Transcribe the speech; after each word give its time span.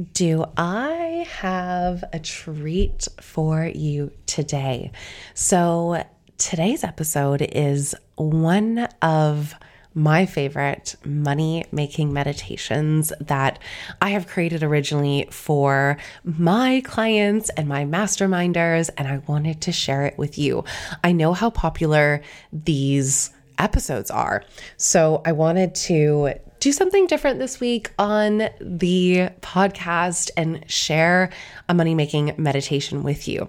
do 0.00 0.44
I 0.56 1.26
have 1.40 2.04
a 2.12 2.18
treat 2.18 3.06
for 3.20 3.64
you 3.66 4.12
today? 4.26 4.92
So, 5.34 6.04
today's 6.38 6.84
episode 6.84 7.42
is 7.42 7.94
one 8.16 8.88
of 9.02 9.54
my 9.92 10.24
favorite 10.24 10.94
money 11.04 11.64
making 11.72 12.12
meditations 12.12 13.12
that 13.20 13.58
I 14.00 14.10
have 14.10 14.28
created 14.28 14.62
originally 14.62 15.26
for 15.30 15.98
my 16.24 16.80
clients 16.84 17.50
and 17.50 17.68
my 17.68 17.84
masterminders, 17.84 18.88
and 18.96 19.06
I 19.06 19.18
wanted 19.26 19.60
to 19.62 19.72
share 19.72 20.06
it 20.06 20.16
with 20.16 20.38
you. 20.38 20.64
I 21.04 21.12
know 21.12 21.34
how 21.34 21.50
popular 21.50 22.22
these 22.52 23.30
episodes 23.58 24.10
are. 24.10 24.44
So 24.76 25.20
I 25.26 25.32
wanted 25.32 25.74
to 25.74 26.34
do 26.60 26.72
something 26.72 27.06
different 27.06 27.38
this 27.38 27.58
week 27.58 27.90
on 27.98 28.50
the 28.60 29.30
podcast 29.40 30.30
and 30.36 30.62
share 30.70 31.30
a 31.70 31.74
money 31.74 31.94
making 31.94 32.34
meditation 32.36 33.02
with 33.02 33.26
you. 33.26 33.48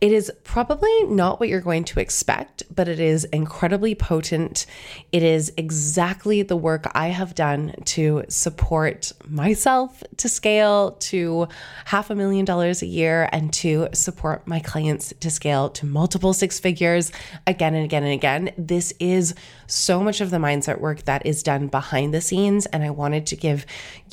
It 0.00 0.10
is 0.10 0.32
probably 0.42 1.04
not 1.04 1.38
what 1.38 1.50
you're 1.50 1.60
going 1.60 1.84
to 1.84 2.00
expect, 2.00 2.62
but 2.74 2.88
it 2.88 2.98
is 2.98 3.24
incredibly 3.24 3.94
potent. 3.94 4.64
It 5.12 5.22
is 5.22 5.52
exactly 5.58 6.42
the 6.42 6.56
work 6.56 6.90
I 6.94 7.08
have 7.08 7.34
done 7.34 7.74
to 7.86 8.24
support 8.28 9.12
myself 9.28 10.02
to 10.16 10.28
scale 10.28 10.92
to 10.92 11.48
half 11.84 12.08
a 12.08 12.14
million 12.14 12.46
dollars 12.46 12.80
a 12.80 12.86
year 12.86 13.28
and 13.32 13.52
to 13.54 13.88
support 13.92 14.48
my 14.48 14.60
clients 14.60 15.12
to 15.20 15.30
scale 15.30 15.68
to 15.70 15.84
multiple 15.84 16.32
six 16.32 16.58
figures 16.58 17.12
again 17.46 17.74
and 17.74 17.84
again 17.84 18.02
and 18.02 18.12
again. 18.12 18.50
This 18.56 18.94
is 18.98 19.34
so 19.66 20.02
much 20.02 20.22
of 20.22 20.30
the 20.30 20.38
mindset 20.38 20.80
work 20.80 21.02
that 21.02 21.26
is 21.26 21.42
done 21.42 21.66
behind 21.66 22.14
the 22.14 22.22
scenes. 22.22 22.45
And 22.46 22.84
I 22.84 22.90
wanted 22.90 23.26
to 23.26 23.36
give 23.36 23.66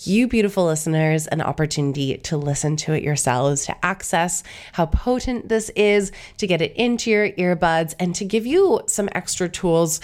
you, 0.03 0.27
beautiful 0.27 0.65
listeners, 0.65 1.27
an 1.27 1.41
opportunity 1.41 2.17
to 2.17 2.37
listen 2.37 2.75
to 2.77 2.93
it 2.93 3.03
yourselves, 3.03 3.65
to 3.65 3.85
access 3.85 4.43
how 4.71 4.87
potent 4.87 5.49
this 5.49 5.69
is, 5.75 6.11
to 6.37 6.47
get 6.47 6.61
it 6.61 6.73
into 6.75 7.11
your 7.11 7.29
earbuds, 7.31 7.93
and 7.99 8.15
to 8.15 8.25
give 8.25 8.45
you 8.45 8.81
some 8.87 9.09
extra 9.13 9.47
tools 9.47 9.99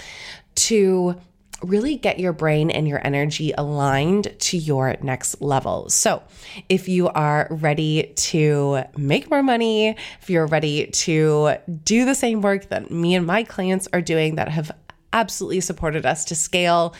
to 0.54 1.16
really 1.62 1.96
get 1.96 2.18
your 2.18 2.32
brain 2.32 2.70
and 2.70 2.88
your 2.88 3.04
energy 3.06 3.52
aligned 3.56 4.34
to 4.38 4.56
your 4.56 4.96
next 5.02 5.40
level. 5.42 5.88
So, 5.90 6.22
if 6.68 6.88
you 6.88 7.08
are 7.08 7.48
ready 7.50 8.12
to 8.16 8.84
make 8.96 9.30
more 9.30 9.42
money, 9.42 9.96
if 10.20 10.30
you're 10.30 10.46
ready 10.46 10.86
to 10.86 11.56
do 11.84 12.04
the 12.04 12.14
same 12.14 12.40
work 12.40 12.68
that 12.68 12.90
me 12.90 13.14
and 13.14 13.26
my 13.26 13.42
clients 13.42 13.88
are 13.92 14.00
doing 14.00 14.36
that 14.36 14.48
have 14.48 14.72
absolutely 15.12 15.60
supported 15.60 16.06
us 16.06 16.24
to 16.26 16.34
scale 16.34 16.94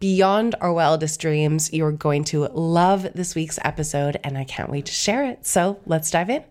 beyond 0.00 0.54
our 0.60 0.72
wildest 0.72 1.20
dreams. 1.20 1.72
You're 1.72 1.92
going 1.92 2.24
to 2.24 2.46
love 2.48 3.06
this 3.14 3.34
week's 3.34 3.58
episode, 3.64 4.18
and 4.22 4.38
I 4.38 4.44
can't 4.44 4.70
wait 4.70 4.86
to 4.86 4.92
share 4.92 5.24
it. 5.24 5.46
So 5.46 5.80
let's 5.86 6.10
dive 6.10 6.30
in. 6.30 6.44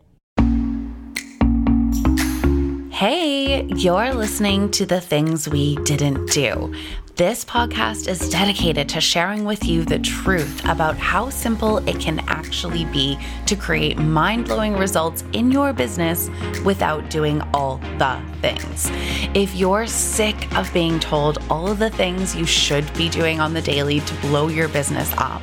Hey, 2.92 3.66
you're 3.76 4.14
listening 4.14 4.72
to 4.72 4.86
the 4.86 5.02
things 5.02 5.50
we 5.50 5.76
didn't 5.84 6.32
do. 6.32 6.74
This 7.16 7.46
podcast 7.46 8.10
is 8.10 8.28
dedicated 8.28 8.90
to 8.90 9.00
sharing 9.00 9.46
with 9.46 9.64
you 9.64 9.86
the 9.86 10.00
truth 10.00 10.62
about 10.66 10.98
how 10.98 11.30
simple 11.30 11.78
it 11.88 11.98
can 11.98 12.20
actually 12.28 12.84
be 12.84 13.18
to 13.46 13.56
create 13.56 13.98
mind 13.98 14.48
blowing 14.48 14.74
results 14.74 15.24
in 15.32 15.50
your 15.50 15.72
business 15.72 16.30
without 16.66 17.10
doing 17.10 17.42
all 17.54 17.78
the 18.00 18.22
things. 18.42 18.92
If 19.34 19.56
you're 19.56 19.88
sick 19.88 20.54
of 20.58 20.74
being 20.74 21.00
told 21.00 21.38
all 21.50 21.72
of 21.72 21.80
the 21.80 21.90
things 21.90 22.36
you 22.36 22.46
should 22.46 22.94
be 22.96 23.08
doing 23.08 23.40
on 23.40 23.54
the 23.54 23.62
daily 23.62 24.02
to 24.02 24.14
blow 24.16 24.50
your 24.50 24.68
business 24.68 25.14
up, 25.16 25.42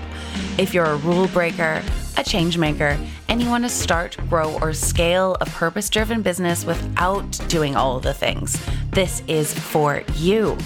if 0.59 0.75
you're 0.75 0.85
a 0.85 0.97
rule 0.97 1.29
breaker, 1.29 1.83
a 2.13 2.23
changemaker, 2.23 2.99
and 3.29 3.43
you 3.43 3.49
want 3.49 3.65
to 3.65 3.71
start, 3.71 4.17
grow, 4.29 4.59
or 4.61 4.73
scale 4.73 5.37
a 5.41 5.47
purpose 5.47 5.89
driven 5.89 6.23
business 6.23 6.65
without 6.65 7.41
doing 7.49 7.77
all 7.77 8.01
the 8.01 8.15
things, 8.15 8.61
this 8.91 9.23
is 9.27 9.55
for 9.55 10.03
you. 10.17 10.57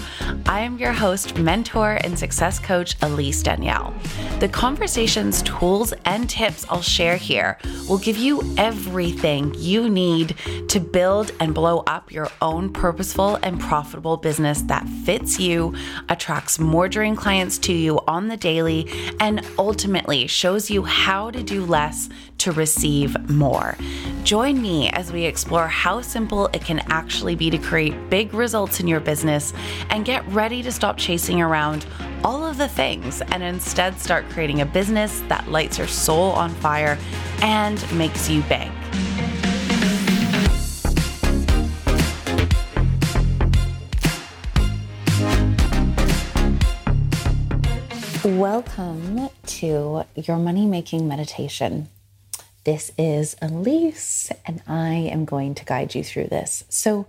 I 0.45 0.59
am 0.59 0.77
your 0.77 0.91
host, 0.91 1.37
mentor, 1.37 1.97
and 2.03 2.19
success 2.19 2.59
coach, 2.59 2.97
Elise 3.01 3.41
Danielle. 3.41 3.93
The 4.39 4.49
conversations, 4.49 5.41
tools, 5.43 5.93
and 6.03 6.29
tips 6.29 6.65
I'll 6.69 6.81
share 6.81 7.15
here 7.15 7.57
will 7.87 7.97
give 7.97 8.17
you 8.17 8.43
everything 8.57 9.53
you 9.55 9.89
need 9.89 10.35
to 10.67 10.79
build 10.79 11.31
and 11.39 11.53
blow 11.53 11.83
up 11.87 12.11
your 12.11 12.29
own 12.41 12.73
purposeful 12.73 13.35
and 13.43 13.59
profitable 13.59 14.17
business 14.17 14.61
that 14.63 14.87
fits 15.05 15.39
you, 15.39 15.73
attracts 16.09 16.59
more 16.59 16.89
dream 16.89 17.15
clients 17.15 17.57
to 17.59 17.73
you 17.73 17.99
on 18.07 18.27
the 18.27 18.37
daily, 18.37 18.89
and 19.21 19.47
ultimately 19.57 20.27
shows 20.27 20.69
you 20.69 20.83
how 20.83 21.31
to 21.31 21.36
do 21.43 21.65
less 21.65 22.09
to 22.39 22.51
receive 22.51 23.29
more. 23.29 23.77
Join 24.23 24.61
me 24.61 24.89
as 24.91 25.11
we 25.11 25.25
explore 25.25 25.67
how 25.67 26.01
simple 26.01 26.47
it 26.53 26.61
can 26.61 26.79
actually 26.91 27.35
be 27.35 27.49
to 27.49 27.57
create 27.57 28.09
big 28.09 28.33
results 28.33 28.79
in 28.79 28.87
your 28.87 28.99
business 28.99 29.53
and 29.89 30.05
get 30.05 30.27
ready 30.27 30.61
to 30.63 30.71
stop 30.71 30.97
chasing 30.97 31.41
around 31.41 31.85
all 32.23 32.45
of 32.45 32.57
the 32.57 32.67
things 32.67 33.21
and 33.21 33.43
instead 33.43 33.99
start 33.99 34.27
creating 34.29 34.61
a 34.61 34.65
business 34.65 35.21
that 35.27 35.49
lights 35.49 35.77
your 35.77 35.87
soul 35.87 36.31
on 36.31 36.49
fire 36.55 36.97
and 37.41 37.83
makes 37.97 38.29
you 38.29 38.41
big. 38.43 38.71
Welcome 48.27 49.29
to 49.45 50.03
your 50.15 50.35
money 50.35 50.65
making 50.65 51.07
meditation. 51.07 51.87
This 52.65 52.91
is 52.97 53.37
Elise, 53.41 54.33
and 54.45 54.61
I 54.67 54.95
am 54.95 55.23
going 55.23 55.55
to 55.55 55.63
guide 55.63 55.95
you 55.95 56.03
through 56.03 56.27
this. 56.27 56.65
So, 56.67 57.07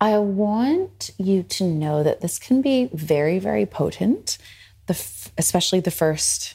I 0.00 0.18
want 0.18 1.10
you 1.18 1.42
to 1.42 1.64
know 1.64 2.04
that 2.04 2.20
this 2.20 2.38
can 2.38 2.62
be 2.62 2.88
very, 2.92 3.40
very 3.40 3.66
potent, 3.66 4.38
the 4.86 4.94
f- 4.94 5.32
especially 5.36 5.80
the 5.80 5.90
first 5.90 6.54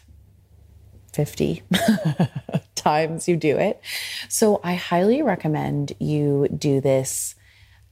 50 1.12 1.62
times 2.76 3.28
you 3.28 3.36
do 3.36 3.58
it. 3.58 3.82
So, 4.30 4.62
I 4.64 4.76
highly 4.76 5.22
recommend 5.22 5.92
you 6.00 6.48
do 6.48 6.80
this 6.80 7.36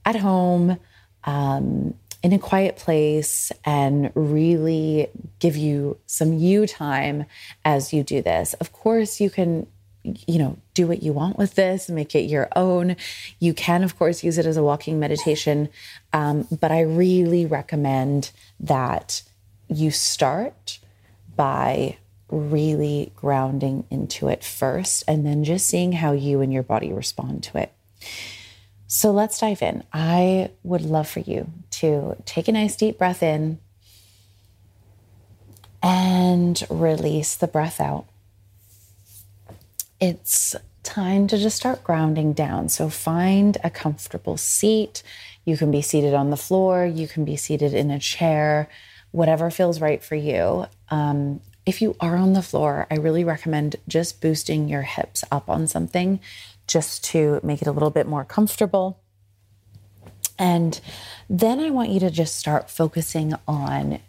at 0.06 0.16
home. 0.16 0.78
Um, 1.24 1.96
in 2.26 2.32
a 2.32 2.38
quiet 2.40 2.76
place 2.76 3.52
and 3.64 4.10
really 4.16 5.08
give 5.38 5.56
you 5.56 5.96
some 6.06 6.32
you 6.32 6.66
time 6.66 7.24
as 7.64 7.92
you 7.92 8.02
do 8.02 8.20
this. 8.20 8.52
Of 8.54 8.72
course, 8.72 9.20
you 9.20 9.30
can 9.30 9.68
you 10.02 10.38
know, 10.38 10.56
do 10.74 10.88
what 10.88 11.04
you 11.04 11.12
want 11.12 11.38
with 11.38 11.54
this, 11.54 11.88
make 11.88 12.16
it 12.16 12.22
your 12.22 12.48
own. 12.56 12.96
You 13.38 13.54
can, 13.54 13.84
of 13.84 13.96
course, 13.96 14.24
use 14.24 14.38
it 14.38 14.46
as 14.46 14.56
a 14.56 14.62
walking 14.62 14.98
meditation. 14.98 15.68
Um, 16.12 16.48
but 16.60 16.72
I 16.72 16.80
really 16.80 17.46
recommend 17.46 18.32
that 18.58 19.22
you 19.68 19.92
start 19.92 20.80
by 21.36 21.96
really 22.28 23.12
grounding 23.14 23.84
into 23.88 24.26
it 24.26 24.42
first 24.42 25.04
and 25.06 25.24
then 25.24 25.44
just 25.44 25.68
seeing 25.68 25.92
how 25.92 26.10
you 26.10 26.40
and 26.40 26.52
your 26.52 26.64
body 26.64 26.92
respond 26.92 27.44
to 27.44 27.58
it. 27.58 27.72
So 28.86 29.10
let's 29.10 29.38
dive 29.38 29.62
in. 29.62 29.82
I 29.92 30.50
would 30.62 30.82
love 30.82 31.08
for 31.08 31.20
you 31.20 31.50
to 31.72 32.16
take 32.24 32.48
a 32.48 32.52
nice 32.52 32.76
deep 32.76 32.98
breath 32.98 33.22
in 33.22 33.58
and 35.82 36.62
release 36.70 37.36
the 37.36 37.48
breath 37.48 37.80
out 37.80 38.06
it's 40.00 40.54
time 40.82 41.26
to 41.26 41.38
just 41.38 41.56
start 41.56 41.82
grounding 41.82 42.32
down. 42.32 42.68
So 42.68 42.88
find 42.88 43.56
a 43.64 43.70
comfortable 43.70 44.36
seat. 44.36 45.02
You 45.44 45.56
can 45.56 45.70
be 45.70 45.82
seated 45.82 46.14
on 46.14 46.30
the 46.30 46.36
floor, 46.36 46.84
you 46.84 47.08
can 47.08 47.24
be 47.24 47.36
seated 47.36 47.72
in 47.72 47.90
a 47.90 47.98
chair, 47.98 48.68
whatever 49.10 49.50
feels 49.50 49.80
right 49.80 50.02
for 50.02 50.14
you. 50.14 50.66
Um, 50.90 51.40
if 51.64 51.82
you 51.82 51.96
are 52.00 52.16
on 52.16 52.32
the 52.32 52.42
floor, 52.42 52.86
I 52.90 52.96
really 52.96 53.24
recommend 53.24 53.76
just 53.88 54.20
boosting 54.20 54.68
your 54.68 54.82
hips 54.82 55.24
up 55.32 55.48
on 55.48 55.66
something 55.66 56.20
just 56.66 57.04
to 57.04 57.40
make 57.42 57.62
it 57.62 57.68
a 57.68 57.72
little 57.72 57.90
bit 57.90 58.06
more 58.06 58.24
comfortable. 58.24 59.00
And 60.38 60.80
then 61.30 61.60
I 61.60 61.70
want 61.70 61.90
you 61.90 62.00
to 62.00 62.10
just 62.10 62.36
start 62.36 62.70
focusing 62.70 63.34
on 63.48 64.00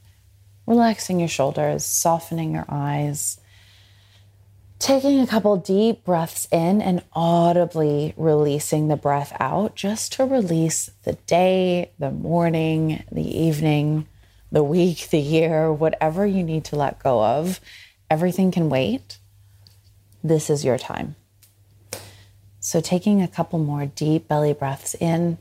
relaxing 0.65 1.19
your 1.19 1.29
shoulders, 1.29 1.85
softening 1.85 2.53
your 2.53 2.65
eyes, 2.67 3.39
Taking 4.79 5.19
a 5.19 5.27
couple 5.27 5.57
deep 5.57 6.03
breaths 6.03 6.47
in 6.51 6.83
and 6.83 7.03
audibly 7.13 8.13
releasing 8.15 8.87
the 8.87 8.95
breath 8.95 9.35
out 9.39 9.75
just 9.75 10.13
to 10.13 10.25
release 10.25 10.91
the 11.03 11.13
day, 11.13 11.91
the 11.97 12.11
morning, 12.11 13.03
the 13.11 13.39
evening, 13.39 14.07
the 14.51 14.63
week, 14.63 15.09
the 15.09 15.19
year, 15.19 15.73
whatever 15.73 16.27
you 16.27 16.43
need 16.43 16.63
to 16.65 16.75
let 16.75 17.01
go 17.01 17.23
of. 17.23 17.59
Everything 18.11 18.51
can 18.51 18.69
wait. 18.69 19.17
This 20.23 20.47
is 20.47 20.63
your 20.63 20.77
time. 20.77 21.15
So, 22.67 22.81
taking 22.81 23.21
a 23.21 23.29
couple 23.29 23.59
more 23.59 23.85
deep 23.85 24.27
belly 24.27 24.51
breaths 24.51 24.93
in. 24.95 25.37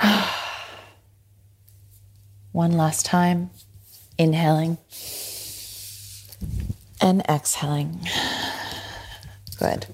One 2.52 2.70
last 2.70 3.04
time, 3.04 3.50
inhaling 4.16 4.78
And 7.00 7.22
exhaling. 7.28 7.98
Good. 9.58 9.86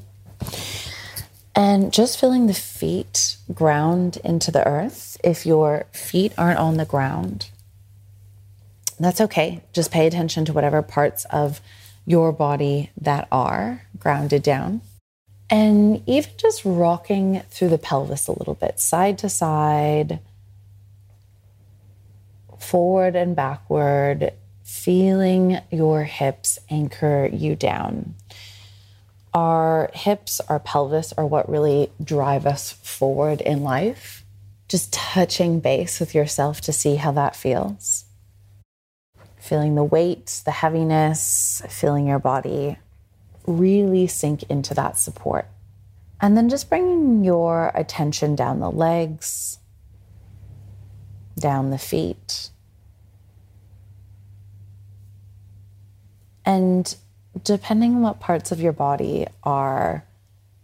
And 1.56 1.90
just 1.90 2.20
feeling 2.20 2.46
the 2.46 2.52
feet 2.52 3.38
ground 3.54 4.18
into 4.22 4.50
the 4.50 4.68
earth. 4.68 5.16
If 5.24 5.46
your 5.46 5.86
feet 5.92 6.34
aren't 6.36 6.58
on 6.58 6.76
the 6.76 6.84
ground, 6.84 7.48
that's 9.00 9.22
okay. 9.22 9.62
Just 9.72 9.90
pay 9.90 10.06
attention 10.06 10.44
to 10.44 10.52
whatever 10.52 10.82
parts 10.82 11.24
of 11.30 11.62
your 12.04 12.30
body 12.30 12.90
that 13.00 13.26
are 13.32 13.86
grounded 13.98 14.42
down. 14.42 14.82
And 15.50 16.02
even 16.06 16.30
just 16.36 16.64
rocking 16.64 17.42
through 17.50 17.68
the 17.68 17.78
pelvis 17.78 18.28
a 18.28 18.32
little 18.32 18.54
bit, 18.54 18.80
side 18.80 19.18
to 19.18 19.28
side, 19.28 20.20
forward 22.58 23.14
and 23.14 23.36
backward, 23.36 24.32
feeling 24.62 25.58
your 25.70 26.04
hips 26.04 26.58
anchor 26.70 27.28
you 27.30 27.54
down. 27.54 28.14
Our 29.34 29.90
hips, 29.92 30.40
our 30.48 30.60
pelvis 30.60 31.12
are 31.12 31.26
what 31.26 31.48
really 31.48 31.92
drive 32.02 32.46
us 32.46 32.72
forward 32.72 33.40
in 33.40 33.62
life. 33.62 34.24
Just 34.68 34.92
touching 34.92 35.60
base 35.60 36.00
with 36.00 36.14
yourself 36.14 36.60
to 36.62 36.72
see 36.72 36.96
how 36.96 37.12
that 37.12 37.36
feels. 37.36 38.06
Feeling 39.38 39.74
the 39.74 39.84
weight, 39.84 40.40
the 40.44 40.50
heaviness, 40.52 41.62
feeling 41.68 42.06
your 42.06 42.18
body 42.18 42.78
really 43.46 44.06
sink 44.06 44.44
into 44.44 44.74
that 44.74 44.98
support. 44.98 45.46
And 46.20 46.36
then 46.36 46.48
just 46.48 46.68
bringing 46.68 47.24
your 47.24 47.70
attention 47.74 48.34
down 48.34 48.60
the 48.60 48.70
legs, 48.70 49.58
down 51.38 51.70
the 51.70 51.78
feet, 51.78 52.50
And 56.44 56.94
depending 57.42 57.94
on 57.94 58.02
what 58.02 58.20
parts 58.20 58.52
of 58.52 58.60
your 58.60 58.72
body 58.72 59.26
are 59.42 60.04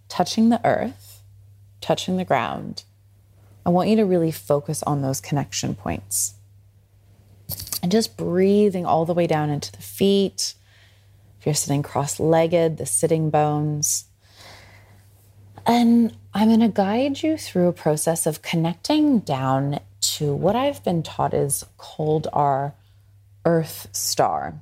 touching 0.09 0.51
the 0.51 0.65
earth, 0.65 1.23
touching 1.81 2.17
the 2.17 2.25
ground, 2.25 2.85
I 3.65 3.71
want 3.71 3.89
you 3.89 3.97
to 3.97 4.05
really 4.05 4.31
focus 4.31 4.83
on 4.83 5.03
those 5.03 5.21
connection 5.21 5.75
points. 5.75 6.35
And 7.83 7.91
just 7.91 8.17
breathing 8.17 8.85
all 8.85 9.07
the 9.07 9.15
way 9.15 9.27
down 9.27 9.51
into 9.51 9.73
the 9.73 9.83
feet. 9.83 10.55
If 11.41 11.47
you're 11.47 11.55
sitting 11.55 11.83
cross 11.83 12.21
legged, 12.21 12.77
the 12.77 12.85
sitting 12.85 13.31
bones. 13.31 14.05
And 15.67 16.15
I'm 16.35 16.49
going 16.49 16.61
to 16.61 16.69
guide 16.69 17.23
you 17.23 17.39
through 17.39 17.69
a 17.69 17.73
process 17.73 18.27
of 18.27 18.43
connecting 18.43 19.21
down 19.21 19.81
to 20.03 20.35
what 20.35 20.55
I've 20.55 20.85
been 20.85 21.03
taught 21.03 21.33
is 21.33 21.65
called 21.79 22.29
our 22.35 22.75
Earth 23.47 23.89
Star. 23.93 24.61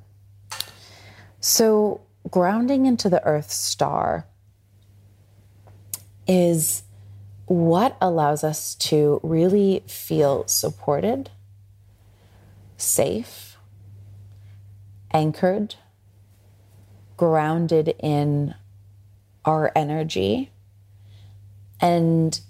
So, 1.40 2.00
grounding 2.30 2.86
into 2.86 3.08
the 3.08 3.24
Earth 3.24 3.50
star 3.50 4.26
is 6.28 6.84
what 7.46 7.96
allows 8.00 8.44
us 8.44 8.76
to 8.76 9.19
really 9.24 9.82
feel 9.88 10.46
supported, 10.46 11.31
safe, 12.76 13.56
anchored, 15.12 15.74
grounded 17.19 17.94
in 17.99 18.55
our 19.44 19.70
energy, 19.76 20.50
and 21.81 22.41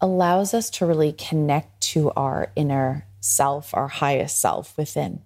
allows 0.00 0.54
us 0.54 0.70
to 0.70 0.86
really 0.86 1.12
connect 1.12 1.80
to 1.80 2.12
our 2.12 2.52
inner 2.54 3.06
self, 3.20 3.74
our 3.74 3.88
highest 3.88 4.40
self 4.40 4.76
within. 4.76 5.22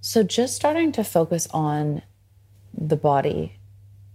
So, 0.00 0.22
just 0.22 0.54
starting 0.54 0.92
to 0.92 1.04
focus 1.04 1.48
on 1.50 2.02
the 2.72 2.96
body, 2.96 3.58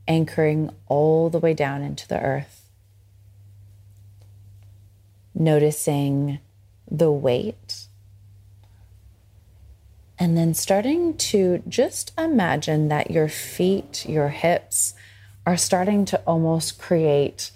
anchoring 0.08 0.70
all 0.88 1.30
the 1.30 1.40
way 1.40 1.54
down 1.54 1.82
into 1.82 2.08
the 2.08 2.20
earth, 2.20 2.70
noticing 5.36 6.40
the 6.90 7.12
weight, 7.12 7.88
and 10.19 10.38
then 10.38 10.54
starting 10.54 11.18
to 11.18 11.63
just 11.68 12.12
imagine 12.18 12.88
that 12.89 13.12
your 13.12 13.27
feet, 13.27 14.06
your 14.07 14.30
hips 14.30 14.94
are 15.45 15.57
starting 15.57 16.06
to 16.06 16.18
almost 16.25 16.80
create 16.80 17.51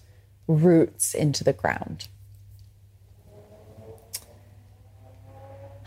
roots 0.47 1.13
into 1.13 1.43
the 1.43 1.53
ground. 1.53 2.07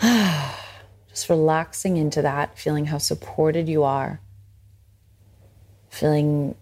Just 1.11 1.29
relaxing 1.29 1.97
into 1.97 2.23
that, 2.23 2.59
feeling 2.59 2.87
how 2.87 2.99
supported 2.99 3.69
you 3.69 3.83
are, 3.83 4.21
feeling 5.91 6.55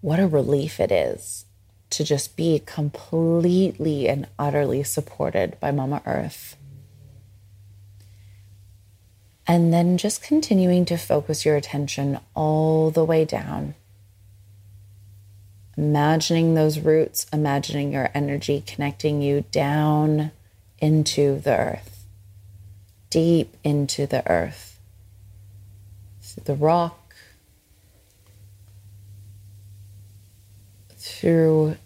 what 0.00 0.20
a 0.20 0.28
relief 0.28 0.78
it 0.78 0.92
is 0.92 1.46
to 1.90 2.04
just 2.04 2.36
be 2.36 2.62
completely 2.64 4.08
and 4.08 4.28
utterly 4.38 4.82
supported 4.82 5.58
by 5.58 5.72
Mama 5.72 6.00
Earth. 6.06 6.56
And 9.50 9.72
then 9.72 9.98
just 9.98 10.22
continuing 10.22 10.84
to 10.86 10.96
focus 10.96 11.44
your 11.44 11.56
attention 11.56 12.20
all 12.34 12.90
the 12.90 13.04
way 13.04 13.24
down. 13.24 13.74
Imagining 15.76 16.54
those 16.54 16.78
roots, 16.78 17.26
imagining 17.32 17.92
your 17.92 18.10
energy 18.14 18.62
connecting 18.66 19.22
you 19.22 19.44
down 19.50 20.30
into 20.80 21.40
the 21.40 21.56
earth 21.56 21.90
deep 23.10 23.56
into 23.64 24.06
the 24.06 24.28
earth, 24.30 24.78
through 26.22 26.44
the 26.44 26.54
rock, 26.54 27.14
through 30.96 31.76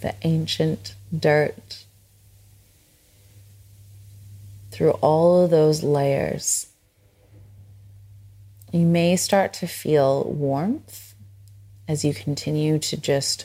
the 0.00 0.14
ancient 0.22 0.96
dirt, 1.16 1.84
through 4.72 4.90
all 5.00 5.44
of 5.44 5.50
those 5.50 5.84
layers. 5.84 6.66
You 8.72 8.86
may 8.86 9.16
start 9.16 9.52
to 9.54 9.66
feel 9.66 10.24
warmth 10.24 11.14
as 11.86 12.06
you 12.06 12.14
continue 12.14 12.78
to 12.78 12.96
just 12.96 13.44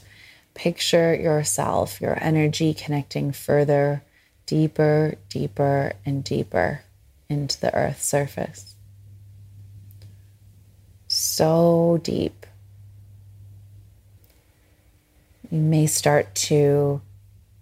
picture 0.53 1.13
yourself, 1.13 2.00
your 2.00 2.18
energy 2.24 2.74
connecting 2.74 3.33
further, 3.33 4.03
deeper, 4.45 5.15
deeper, 5.27 5.91
and 6.06 6.24
deeper 6.24 6.83
into 7.27 7.59
the 7.59 7.75
earth's 7.75 8.07
surface. 8.07 8.75
So 11.09 12.00
deep. 12.03 12.45
You 15.51 15.60
may 15.60 15.88
start 15.88 16.36
to 16.36 17.01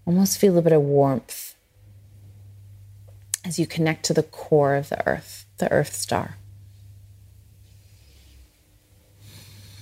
almost 0.05 0.37
feel 0.37 0.55
a 0.59 0.61
bit 0.61 0.71
of 0.71 0.83
warmth 0.83 1.55
as 3.43 3.57
you 3.57 3.65
connect 3.65 4.05
to 4.05 4.13
the 4.13 4.21
core 4.21 4.75
of 4.75 4.89
the 4.89 5.07
earth, 5.07 5.47
the 5.57 5.71
earth 5.71 5.95
star. 5.95 6.37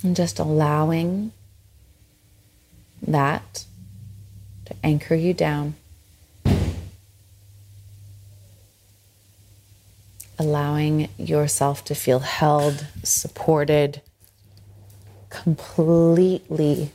And 0.04 0.14
just 0.14 0.38
allowing 0.38 1.32
that 3.02 3.64
to 4.66 4.76
anchor 4.84 5.16
you 5.16 5.34
down. 5.34 5.74
allowing 10.38 11.08
yourself 11.16 11.84
to 11.84 11.94
feel 11.94 12.20
held, 12.20 12.86
supported, 13.02 14.00
completely 15.30 16.90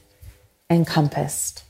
encompassed. 0.69 1.63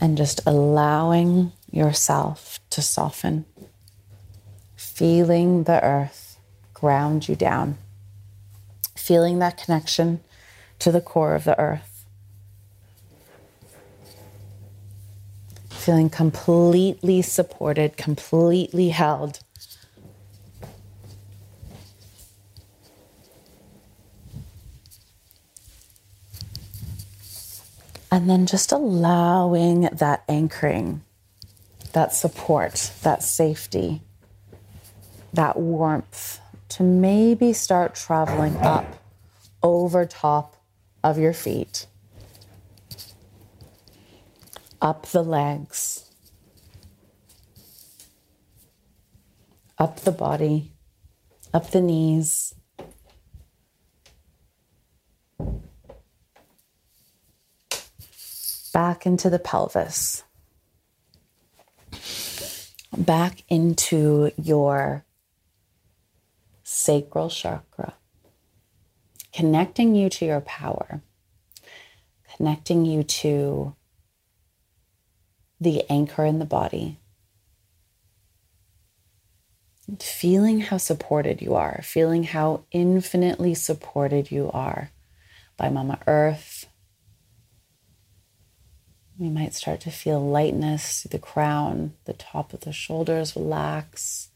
And 0.00 0.16
just 0.16 0.40
allowing 0.46 1.52
yourself 1.70 2.60
to 2.70 2.82
soften, 2.82 3.46
feeling 4.76 5.64
the 5.64 5.82
earth 5.82 6.38
ground 6.74 7.28
you 7.28 7.34
down, 7.34 7.78
feeling 8.94 9.38
that 9.38 9.56
connection 9.56 10.20
to 10.78 10.92
the 10.92 11.00
core 11.00 11.34
of 11.34 11.44
the 11.44 11.58
earth. 11.58 12.04
Feeling 15.70 16.10
completely 16.10 17.22
supported, 17.22 17.96
completely 17.96 18.90
held. 18.90 19.40
And 28.16 28.30
then 28.30 28.46
just 28.46 28.72
allowing 28.72 29.82
that 29.92 30.24
anchoring, 30.26 31.02
that 31.92 32.14
support, 32.14 32.90
that 33.02 33.22
safety, 33.22 34.00
that 35.34 35.58
warmth 35.58 36.40
to 36.70 36.82
maybe 36.82 37.52
start 37.52 37.94
traveling 37.94 38.56
up 38.56 38.86
over 39.62 40.06
top 40.06 40.56
of 41.04 41.18
your 41.18 41.34
feet 41.34 41.88
up 44.80 45.04
the 45.08 45.22
legs, 45.22 46.10
up 49.76 50.00
the 50.00 50.10
body, 50.10 50.72
up 51.52 51.70
the 51.70 51.82
knees. 51.82 52.54
Back 58.76 59.06
into 59.06 59.30
the 59.30 59.38
pelvis, 59.38 60.22
back 62.94 63.42
into 63.48 64.32
your 64.36 65.06
sacral 66.62 67.30
chakra, 67.30 67.94
connecting 69.32 69.94
you 69.94 70.10
to 70.10 70.26
your 70.26 70.42
power, 70.42 71.00
connecting 72.36 72.84
you 72.84 73.02
to 73.02 73.74
the 75.58 75.90
anchor 75.90 76.26
in 76.26 76.38
the 76.38 76.44
body. 76.44 76.98
Feeling 79.98 80.60
how 80.60 80.76
supported 80.76 81.40
you 81.40 81.54
are, 81.54 81.80
feeling 81.82 82.24
how 82.24 82.64
infinitely 82.72 83.54
supported 83.54 84.30
you 84.30 84.50
are 84.52 84.90
by 85.56 85.70
Mama 85.70 85.98
Earth. 86.06 86.65
We 89.18 89.30
might 89.30 89.54
start 89.54 89.80
to 89.82 89.90
feel 89.90 90.20
lightness 90.20 91.02
through 91.02 91.10
the 91.10 91.18
crown, 91.18 91.94
the 92.04 92.12
top 92.12 92.52
of 92.52 92.60
the 92.60 92.72
shoulders 92.72 93.34
relax, 93.34 94.28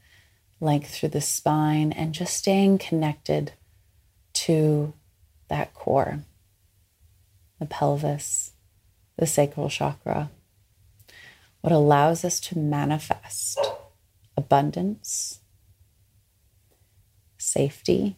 length 0.59 0.95
through 0.95 1.11
the 1.11 1.21
spine, 1.21 1.93
and 1.93 2.15
just 2.15 2.35
staying 2.35 2.79
connected 2.79 3.53
to 4.33 4.95
that 5.49 5.75
core, 5.75 6.21
the 7.59 7.67
pelvis, 7.67 8.53
the 9.17 9.27
sacral 9.27 9.69
chakra 9.69 10.31
what 11.61 11.73
allows 11.73 12.25
us 12.25 12.41
to 12.41 12.59
manifest 12.59 13.59
abundance, 14.37 15.41
safety, 17.37 18.17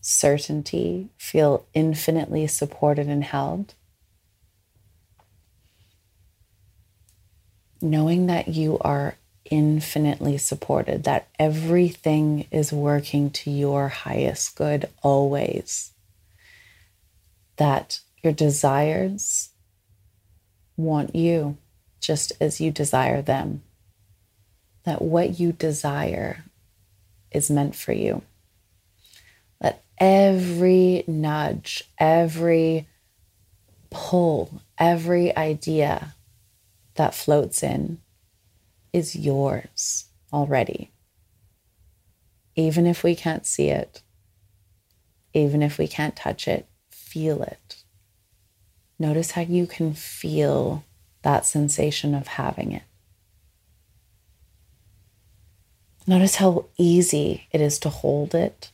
certainty, 0.00 1.10
feel 1.18 1.66
infinitely 1.74 2.46
supported 2.46 3.08
and 3.08 3.24
held. 3.24 3.74
Knowing 7.82 8.26
that 8.26 8.48
you 8.48 8.78
are 8.80 9.16
infinitely 9.50 10.36
supported, 10.38 11.04
that 11.04 11.28
everything 11.38 12.46
is 12.50 12.72
working 12.72 13.30
to 13.30 13.50
your 13.50 13.88
highest 13.88 14.54
good 14.56 14.88
always, 15.02 15.92
that 17.56 18.00
your 18.22 18.32
desires 18.32 19.50
want 20.76 21.14
you 21.14 21.56
just 22.00 22.32
as 22.40 22.60
you 22.60 22.70
desire 22.70 23.22
them. 23.22 23.62
That 24.84 25.02
what 25.02 25.38
you 25.38 25.52
desire 25.52 26.44
is 27.30 27.50
meant 27.50 27.74
for 27.76 27.92
you. 27.92 28.22
Let 29.60 29.82
every 29.98 31.04
nudge, 31.06 31.84
every 31.98 32.88
pull, 33.90 34.62
every 34.78 35.36
idea 35.36 36.14
that 37.00 37.14
floats 37.14 37.62
in 37.62 37.96
is 38.92 39.16
yours 39.16 40.04
already. 40.34 40.90
Even 42.56 42.86
if 42.86 43.02
we 43.02 43.16
can't 43.16 43.46
see 43.46 43.70
it, 43.70 44.02
even 45.32 45.62
if 45.62 45.78
we 45.78 45.88
can't 45.88 46.14
touch 46.14 46.46
it, 46.46 46.66
feel 46.90 47.42
it. 47.42 47.84
Notice 48.98 49.30
how 49.30 49.40
you 49.40 49.66
can 49.66 49.94
feel 49.94 50.84
that 51.22 51.46
sensation 51.46 52.14
of 52.14 52.26
having 52.26 52.72
it. 52.72 52.82
Notice 56.06 56.34
how 56.34 56.66
easy 56.76 57.48
it 57.50 57.62
is 57.62 57.78
to 57.78 57.88
hold 57.88 58.34
it, 58.34 58.72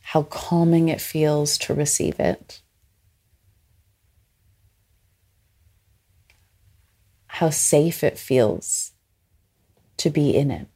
how 0.00 0.22
calming 0.22 0.88
it 0.88 1.02
feels 1.02 1.58
to 1.58 1.74
receive 1.74 2.18
it, 2.18 2.62
how 7.34 7.50
safe 7.50 8.04
it 8.04 8.16
feels 8.16 8.92
to 9.96 10.08
be 10.08 10.36
in 10.36 10.52
it. 10.52 10.68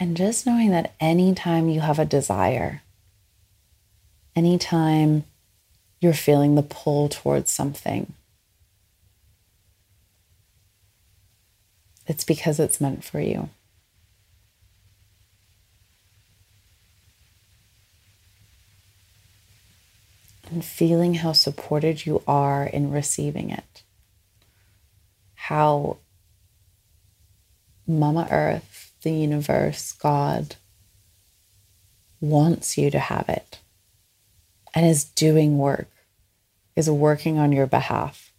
And 0.00 0.16
just 0.16 0.46
knowing 0.46 0.72
that 0.72 0.94
anytime 0.98 1.68
you 1.68 1.78
have 1.78 2.00
a 2.00 2.04
desire, 2.04 2.82
anytime 4.34 5.22
you're 6.00 6.12
feeling 6.12 6.56
the 6.56 6.64
pull 6.64 7.08
towards 7.08 7.52
something, 7.52 8.14
it's 12.04 12.24
because 12.24 12.58
it's 12.58 12.80
meant 12.80 13.04
for 13.04 13.20
you. 13.20 13.48
And 20.50 20.64
feeling 20.64 21.14
how 21.14 21.32
supported 21.32 22.04
you 22.06 22.22
are 22.26 22.64
in 22.64 22.90
receiving 22.90 23.50
it. 23.50 23.82
How 25.34 25.98
Mama 27.86 28.26
Earth 28.30 28.80
the 29.02 29.12
universe, 29.12 29.92
God, 29.92 30.56
wants 32.20 32.76
you 32.76 32.90
to 32.90 32.98
have 32.98 33.28
it 33.28 33.60
and 34.74 34.86
is 34.86 35.04
doing 35.04 35.58
work, 35.58 35.88
is 36.76 36.90
working 36.90 37.38
on 37.38 37.52
your 37.52 37.66
behalf 37.66 38.32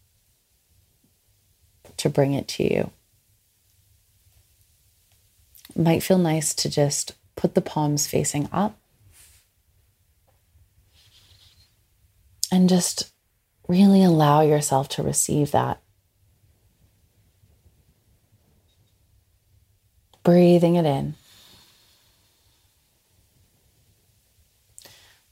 to 1.97 2.09
bring 2.09 2.33
it 2.33 2.47
to 2.47 2.63
you. 2.63 2.91
It 5.75 5.81
might 5.81 6.03
feel 6.03 6.17
nice 6.17 6.53
to 6.55 6.69
just 6.69 7.13
put 7.35 7.55
the 7.55 7.61
palms 7.61 8.07
facing 8.07 8.47
up 8.51 8.77
and 12.51 12.69
just 12.69 13.11
really 13.67 14.03
allow 14.03 14.41
yourself 14.41 14.89
to 14.89 15.03
receive 15.03 15.51
that 15.51 15.81
breathing 20.23 20.75
it 20.75 20.85
in. 20.85 21.15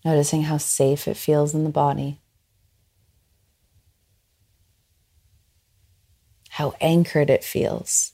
Noticing 0.03 0.43
how 0.43 0.57
safe 0.57 1.07
it 1.07 1.17
feels 1.17 1.53
in 1.53 1.63
the 1.63 1.69
body. 1.69 2.19
How 6.49 6.73
anchored 6.81 7.29
it 7.29 7.43
feels. 7.43 8.13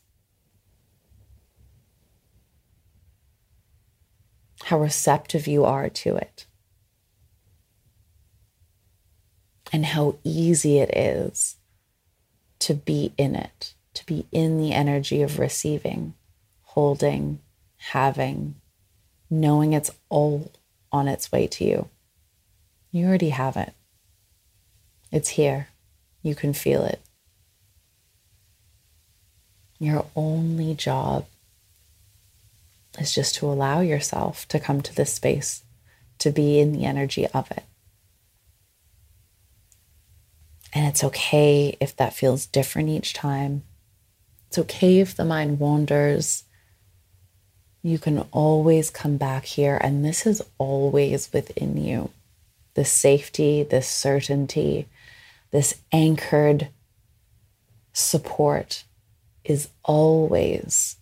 How 4.63 4.79
receptive 4.79 5.47
you 5.47 5.63
are 5.63 5.89
to 5.89 6.15
it. 6.15 6.44
And 9.74 9.86
how 9.86 10.17
easy 10.24 10.79
it 10.79 10.95
is 10.95 11.55
to 12.60 12.74
be 12.74 13.13
in 13.17 13.36
it, 13.36 13.74
to 13.95 14.05
be 14.05 14.25
in 14.31 14.60
the 14.60 14.74
energy 14.74 15.22
of 15.22 15.39
receiving 15.39 16.13
holding, 16.75 17.39
having, 17.77 18.53
knowing 19.29 19.72
it's 19.72 19.91
all 20.10 20.51
on 20.91 21.07
its 21.07 21.31
way 21.31 21.48
to 21.48 21.63
you. 21.63 21.88
You 22.91 23.07
already 23.07 23.29
have 23.29 23.55
it. 23.55 23.74
It's 25.10 25.29
here. 25.29 25.69
You 26.22 26.36
can 26.36 26.51
feel 26.51 26.84
it. 26.84 27.00
Your 29.79 30.05
only 30.17 30.75
job 30.75 31.25
is 33.00 33.15
just 33.15 33.36
to 33.36 33.45
allow 33.45 33.79
yourself 33.79 34.45
to 34.50 34.60
come 34.60 34.81
to 34.81 34.93
this 34.93 35.13
space, 35.13 35.63
to 36.19 36.29
be 36.29 36.60
in 36.60 36.74
the 36.74 36.84
energy 36.84 37.25
of 37.27 37.50
it. 37.51 37.63
And 40.75 40.86
it's 40.86 41.03
okay 41.05 41.75
if 41.79 41.96
that 41.96 42.13
feels 42.13 42.46
different 42.46 42.89
each 42.89 43.13
time. 43.13 43.63
It's 44.48 44.60
okay 44.60 45.00
if 45.00 45.15
the 45.15 45.25
mind 45.25 45.60
wanders 45.60 46.44
you 47.86 48.00
can 48.00 48.22
always 48.32 48.89
come 48.89 49.15
back 49.15 49.46
here, 49.46 49.77
and 49.79 50.03
this 50.03 50.25
is 50.25 50.41
always 50.58 51.32
within 51.32 51.77
you. 51.77 52.10
This 52.74 52.91
safety, 52.91 53.62
this 53.62 53.88
certainty, 53.88 54.88
this 55.51 55.75
anchored 55.91 56.70
support 57.94 58.86
is 59.44 59.70
always 59.84 60.96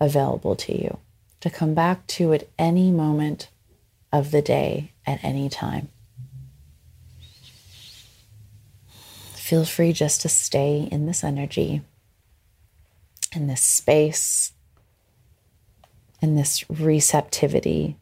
available 0.00 0.56
to 0.56 0.76
you 0.76 0.98
to 1.40 1.50
come 1.50 1.72
back 1.72 2.04
to 2.08 2.32
at 2.32 2.48
any 2.58 2.90
moment 2.90 3.48
of 4.12 4.32
the 4.32 4.42
day 4.42 4.90
at 5.06 5.22
any 5.22 5.48
time. 5.48 5.88
Feel 9.48 9.64
free 9.64 9.94
just 9.94 10.20
to 10.20 10.28
stay 10.28 10.86
in 10.92 11.06
this 11.06 11.24
energy, 11.24 11.80
in 13.34 13.46
this 13.46 13.62
space, 13.62 14.52
in 16.20 16.36
this 16.36 16.68
receptivity 16.68 17.96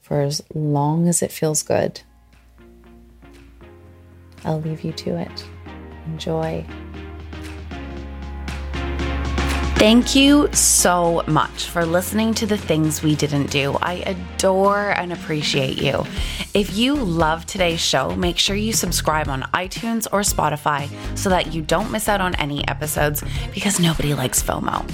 for 0.00 0.22
as 0.22 0.42
long 0.54 1.06
as 1.06 1.20
it 1.20 1.30
feels 1.30 1.62
good. 1.62 2.00
I'll 4.42 4.62
leave 4.62 4.80
you 4.80 4.92
to 4.92 5.18
it. 5.18 5.44
Enjoy. 6.06 6.64
Thank 9.80 10.14
you 10.14 10.52
so 10.52 11.22
much 11.26 11.64
for 11.64 11.86
listening 11.86 12.34
to 12.34 12.44
the 12.46 12.58
things 12.58 13.02
we 13.02 13.16
didn't 13.16 13.50
do. 13.50 13.78
I 13.80 13.94
adore 14.04 14.90
and 14.90 15.10
appreciate 15.10 15.80
you. 15.80 16.04
If 16.52 16.76
you 16.76 16.94
love 16.94 17.46
today's 17.46 17.80
show, 17.80 18.14
make 18.14 18.36
sure 18.36 18.56
you 18.56 18.74
subscribe 18.74 19.28
on 19.28 19.40
iTunes 19.54 20.06
or 20.12 20.20
Spotify 20.20 20.90
so 21.16 21.30
that 21.30 21.54
you 21.54 21.62
don't 21.62 21.90
miss 21.90 22.10
out 22.10 22.20
on 22.20 22.34
any 22.34 22.68
episodes 22.68 23.24
because 23.54 23.80
nobody 23.80 24.12
likes 24.12 24.42
FOMO. 24.42 24.84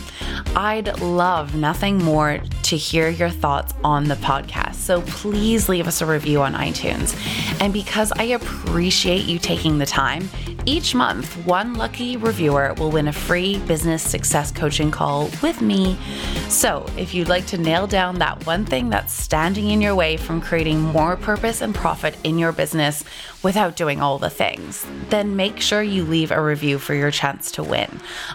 I'd 0.54 1.00
love 1.00 1.56
nothing 1.56 1.98
more 1.98 2.38
to 2.62 2.76
hear 2.76 3.08
your 3.08 3.30
thoughts 3.30 3.74
on 3.82 4.04
the 4.04 4.14
podcast, 4.14 4.76
so 4.76 5.02
please 5.02 5.68
leave 5.68 5.88
us 5.88 6.00
a 6.00 6.06
review 6.06 6.42
on 6.42 6.54
iTunes. 6.54 7.16
And 7.60 7.72
because 7.72 8.12
I 8.12 8.22
appreciate 8.22 9.24
you 9.24 9.40
taking 9.40 9.78
the 9.78 9.86
time, 9.86 10.28
each 10.68 10.96
month, 10.96 11.32
one 11.46 11.74
lucky 11.74 12.16
reviewer 12.16 12.74
will 12.74 12.90
win 12.90 13.06
a 13.06 13.12
free 13.12 13.58
business 13.60 14.02
success 14.02 14.50
coaching 14.76 14.90
call 14.90 15.30
with 15.42 15.62
me. 15.62 15.96
So, 16.50 16.84
if 16.98 17.14
you'd 17.14 17.30
like 17.30 17.46
to 17.46 17.56
nail 17.56 17.86
down 17.86 18.18
that 18.18 18.44
one 18.44 18.66
thing 18.66 18.90
that's 18.90 19.10
standing 19.10 19.70
in 19.70 19.80
your 19.80 19.94
way 19.94 20.18
from 20.18 20.38
creating 20.38 20.82
more 20.82 21.16
purpose 21.16 21.62
and 21.62 21.74
profit 21.74 22.14
in 22.24 22.38
your 22.38 22.52
business 22.52 23.02
without 23.42 23.74
doing 23.74 24.02
all 24.02 24.18
the 24.18 24.28
things, 24.28 24.84
then 25.08 25.34
make 25.34 25.60
sure 25.60 25.80
you 25.80 26.04
leave 26.04 26.30
a 26.30 26.42
review 26.42 26.78
for 26.78 26.92
your 26.94 27.10
chance 27.10 27.52
to 27.52 27.62
win. 27.62 27.88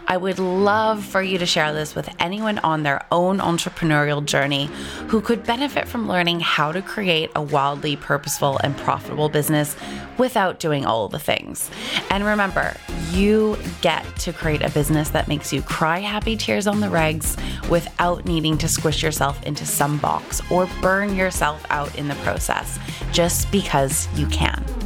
I 0.07 0.17
would 0.17 0.39
love 0.39 1.05
for 1.05 1.21
you 1.21 1.37
to 1.37 1.45
share 1.45 1.73
this 1.73 1.93
with 1.93 2.09
anyone 2.19 2.57
on 2.59 2.81
their 2.81 3.05
own 3.11 3.37
entrepreneurial 3.37 4.25
journey 4.25 4.65
who 5.09 5.21
could 5.21 5.43
benefit 5.43 5.87
from 5.87 6.07
learning 6.07 6.39
how 6.39 6.71
to 6.71 6.81
create 6.81 7.29
a 7.35 7.41
wildly 7.43 7.97
purposeful 7.97 8.57
and 8.63 8.75
profitable 8.77 9.29
business 9.29 9.75
without 10.17 10.59
doing 10.59 10.87
all 10.87 11.07
the 11.07 11.19
things. 11.19 11.69
And 12.09 12.25
remember, 12.25 12.75
you 13.11 13.57
get 13.81 14.03
to 14.17 14.33
create 14.33 14.61
a 14.61 14.69
business 14.69 15.09
that 15.09 15.27
makes 15.27 15.51
you 15.51 15.61
cry 15.61 15.99
happy 15.99 16.35
tears 16.35 16.67
on 16.67 16.79
the 16.79 16.87
regs 16.87 17.37
without 17.69 18.25
needing 18.25 18.57
to 18.57 18.67
squish 18.67 19.03
yourself 19.03 19.41
into 19.43 19.65
some 19.65 19.97
box 19.97 20.41
or 20.51 20.67
burn 20.81 21.15
yourself 21.15 21.63
out 21.69 21.95
in 21.97 22.07
the 22.07 22.15
process 22.15 22.79
just 23.11 23.51
because 23.51 24.07
you 24.17 24.27
can. 24.27 24.80